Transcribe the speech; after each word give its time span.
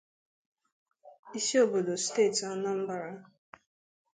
isi 1.37 1.55
obodo 1.63 1.93
steeti 2.05 2.41
Anambra. 2.51 3.03